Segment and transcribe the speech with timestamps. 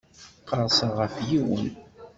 [0.47, 1.67] Qerrseɣ ɣef yiwen.